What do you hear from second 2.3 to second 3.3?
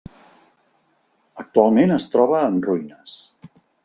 en ruïnes.